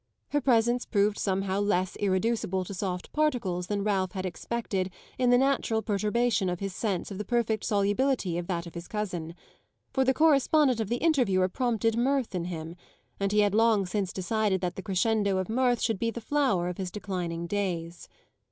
[0.29, 4.89] Her presence proved somehow less irreducible to soft particles than Ralph had expected
[5.19, 8.87] in the natural perturbation of his sense of the perfect solubility of that of his
[8.87, 9.35] cousin;
[9.93, 12.75] for the correspondent of the Interviewer prompted mirth in him,
[13.19, 16.67] and he had long since decided that the crescendo of mirth should be the flower
[16.67, 18.09] of his declining days.